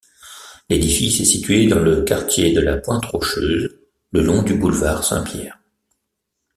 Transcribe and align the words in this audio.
L'édifice 0.67 1.19
est 1.19 1.25
situé 1.25 1.67
dans 1.67 1.77
le 1.77 2.01
quartier 2.01 2.53
de 2.53 2.59
la 2.59 2.77
Pointe-Rocheuse, 2.77 3.81
le 4.11 4.23
long 4.23 4.41
du 4.41 4.55
boulevard 4.55 5.03
Saint-Pierre. 5.03 5.59